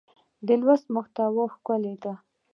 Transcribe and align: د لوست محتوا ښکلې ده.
د 0.47 0.49
لوست 0.61 0.85
محتوا 0.95 1.45
ښکلې 1.53 1.95
ده. 2.03 2.13